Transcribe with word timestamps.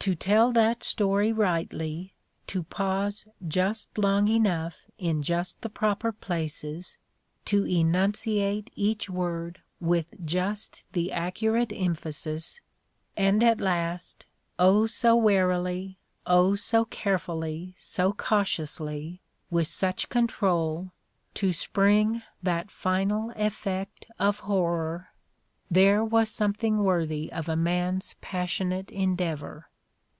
To 0.00 0.14
tell 0.14 0.52
that 0.52 0.84
story 0.84 1.32
rightly, 1.32 2.14
to 2.46 2.62
pause 2.62 3.26
just 3.48 3.98
long 3.98 4.28
enough 4.28 4.82
in 4.98 5.20
just 5.20 5.62
the 5.62 5.68
proper 5.68 6.12
places, 6.12 6.96
to 7.46 7.66
enunciate 7.66 8.70
each 8.76 9.10
word 9.10 9.62
with 9.80 10.06
just 10.24 10.84
the 10.92 11.10
accurate 11.10 11.72
emphasis, 11.72 12.60
and 13.16 13.42
at 13.42 13.60
last— 13.60 14.26
oh! 14.60 14.86
so 14.86 15.16
warily, 15.16 15.98
oh! 16.24 16.54
so 16.54 16.84
carefully, 16.84 17.74
so 17.76 18.12
cautiously, 18.12 19.20
with 19.50 19.66
such 19.66 20.08
control, 20.08 20.92
to 21.34 21.52
spring 21.52 22.22
that 22.44 22.70
final 22.70 23.32
effect 23.34 24.06
of 24.20 24.38
horror!— 24.40 25.08
there 25.68 26.04
was 26.04 26.30
something 26.30 26.84
worthy 26.84 27.32
of 27.32 27.48
a 27.48 27.56
man 27.56 28.00
's 28.00 28.14
passionate 28.20 28.92
endeavor 28.92 29.66